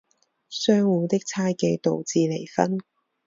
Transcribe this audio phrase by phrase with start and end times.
[0.49, 2.79] 相互的猜疑导致离婚。